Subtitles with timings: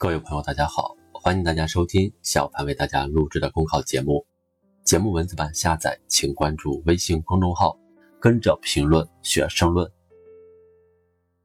[0.00, 4.24] 各位朋友，大家好，欢迎大家收听小凡为大家录制的公考节目。
[4.82, 7.78] 节目文字版下载，请关注微信公众号，
[8.18, 9.86] 跟着评论学申论。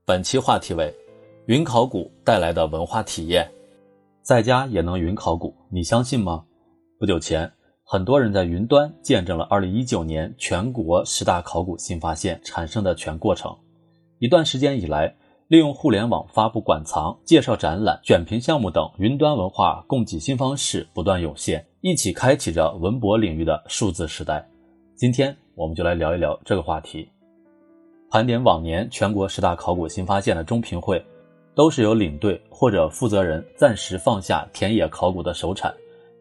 [0.05, 0.96] 本期话题为
[1.48, 3.52] 云考古带来的文化体验，
[4.21, 6.46] 在家也能云考古，你相信吗？
[6.98, 7.52] 不久前，
[7.84, 13.54] 很多人在云端见证了2019年全国十大考古新发现产生的全过程。
[14.20, 15.14] 一段时间以来，
[15.48, 24.44] 利用互联网发布馆藏、介绍展览、选评项目等云端文化供给新方式不断涌现，一起开启着文博领域的数字时代。
[24.95, 27.08] 今天，我们就来聊一聊这个话题。
[28.09, 30.99] 盘点往年全国十大考古新发现的中评会，
[31.54, 35.71] 都是由领队或者负责人暂时放下田野考古的首产，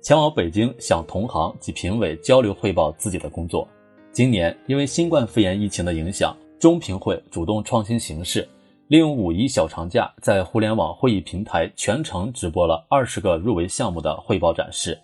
[0.02, 3.66] 前往北京向同行及评委交流汇报自己的工作。
[4.12, 8.46] 今年因为新冠肺炎疫情的影响，中评会主动创新形式。
[8.86, 14.98] 利用五一小长假，在互联网会议平台全程直播了二十个入围项目的汇报展示、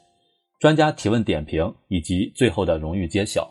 [0.59, 3.51] 专家提问点评以及最后的荣誉揭晓。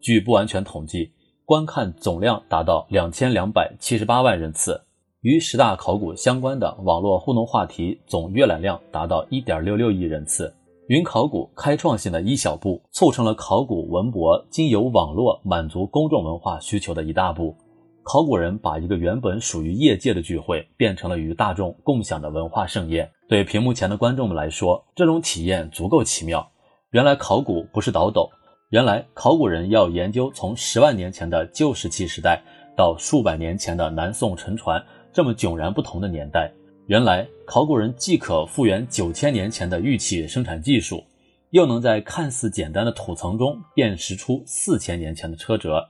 [0.00, 1.12] 据不完全统计，
[1.44, 4.80] 观看总量达到两千两百七十八万人次，
[5.20, 10.54] 与十大考古相关的网络互动话题总阅览量达到一点六六亿人次。
[10.88, 17.54] 云考古开创性的一小步，促成了考古文博经由网络满足公众文化需求的一大步。
[18.02, 23.10] 考古人把一个原本属于业界的聚会变成了与大众共享的文化盛宴。
[23.28, 26.50] 对屏幕前的观众们来说，这种体验足够奇妙。
[26.90, 28.28] 原来考古不是倒斗，
[28.70, 32.42] 原来考古人要研究从十万年前的旧石器时代
[32.76, 36.50] 到数百年前的南宋沉船这么迥然不同的年代。
[36.86, 41.04] 原来考古人既可复原九千年前的玉器生产技术，
[41.50, 45.88] 又能在看似简单的土层中辨识出四千年前的车辙。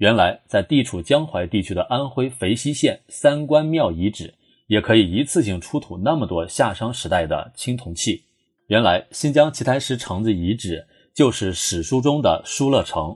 [0.00, 4.32] 原来，在地处江淮地区的安徽肥西县三官庙遗址，
[4.66, 8.24] 也可以一次性出土那么多夏商时代的青铜器。
[8.68, 13.14] 原来，新疆奇台石城子遗址就是史书中的疏勒城。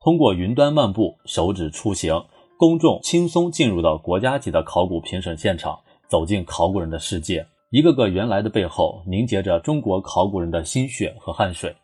[0.00, 2.24] 通过云端漫步、手指出行，
[2.56, 5.78] 公众轻松进入到国家级的考古评审现场，
[6.08, 7.46] 走进考古人的世界。
[7.68, 11.76] 一个个原来的背后，凝结着中国考古人的心血和汗水。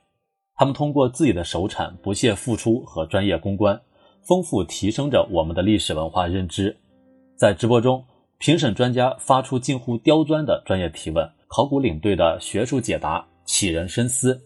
[0.57, 3.79] 他们通过自己的手产、不懈付出和专业攻关。
[4.23, 6.77] 丰富提升着我们的历史文化认知。
[7.37, 8.05] 在直播中，
[8.39, 14.41] 评审专家发出近乎刁钻的专业提问，考古领队的学术解答启人深思，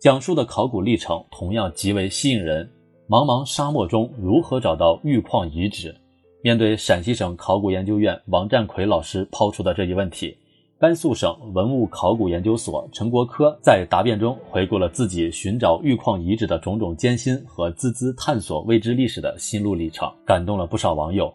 [0.00, 2.68] 讲述的考古历程同样极为吸引人。
[3.08, 5.94] 茫茫沙漠中如何找到玉矿遗址？
[6.42, 10.36] 面对陕西省考古研究院王占奎老师抛出的这一问题。
[10.78, 21.32] 甘肃省文物考古研究所陈国科在答辩中回顾了自己寻找玉矿遗址的种种艰辛和孜孜探索未知历史的心路历程，感动了不少网友。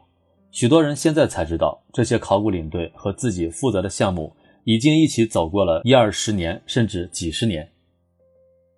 [0.52, 4.32] 许多人现在才知道，这些考古领队和自己负责的项目
[4.64, 7.68] 已经一起走过了一二十年，甚至几十年。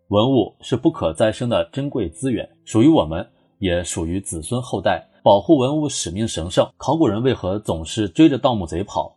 [0.07, 3.27] 文物是不可再生的珍贵资源，属于我们，
[3.59, 5.05] 也属于子孙后代。
[5.21, 9.13] 保护文物使命神圣，考古人为何总是追着盗墓贼跑？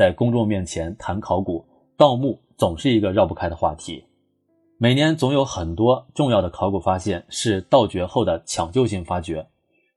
[0.00, 1.62] 在公众面前谈考古，
[1.94, 4.02] 盗墓总是一个绕不开的话题。
[4.78, 9.46] 每年总有很多重要的考古发现是盗掘后的抢救性发掘，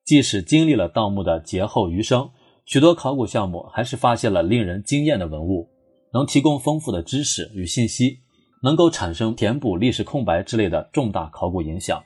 [0.03, 2.29] 即使经历了盗墓的劫后余生，
[2.65, 5.69] 许多考古项目还是发现了令人惊艳的文物，
[6.11, 8.19] 能提供丰富的知识与信息，
[8.61, 12.03] 能够产生填补历史空白之类的重大考古影响。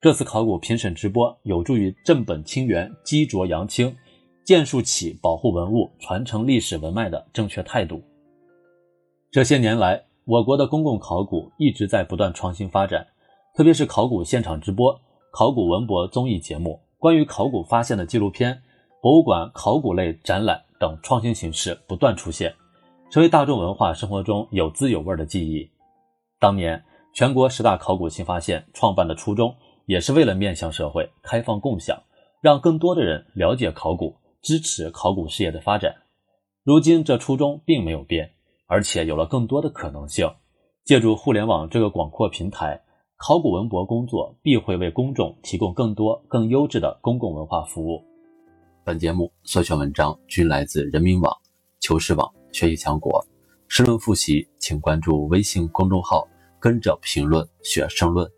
[0.00, 3.94] 这次考古评审直播有助于正本清源、积浊扬清。
[4.46, 8.00] 建树起保护文物、传承历史文脉的正确态度。
[9.28, 13.04] 这些年来，我国的公共考古一直在不断创新发展，
[13.56, 14.96] 特别是考古现场直播、
[15.32, 18.62] 考古文博综艺节目、关于考古发现的纪录片、
[19.02, 22.54] 博物馆考古类展览等创新形式不断出现，
[23.10, 25.68] 成为大众文化生活中有滋有味的记忆。
[26.38, 26.80] 当年
[27.12, 29.52] 全国十大考古新发现创办的初衷，
[29.86, 32.00] 也是为了面向社会、开放共享，
[32.40, 34.14] 让更多的人了解考古。
[34.46, 35.92] 支持考古事业的发展，
[36.62, 38.30] 如今这初衷并没有变，
[38.68, 40.32] 而且有了更多的可能性。
[40.84, 42.80] 借助互联网这个广阔平台，
[43.16, 48.00] 考古文博工作必会为公众提供更多更优质的公共文化服务。
[48.84, 51.36] 本节目所选文章均来自人民网、
[51.80, 53.20] 求是网、学习强国。
[53.66, 56.24] 申论复习，请关注微信公众号
[56.60, 58.30] “跟着评论学申论”。